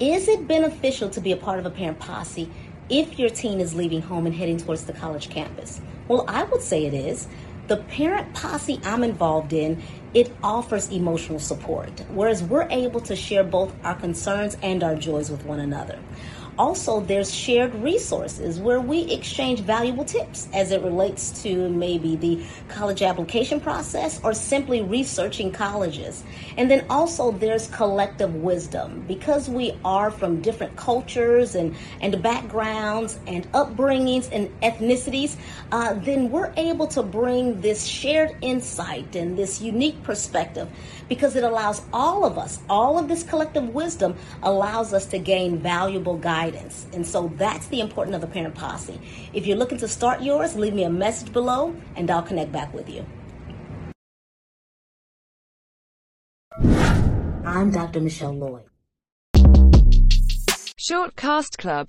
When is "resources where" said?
17.76-18.80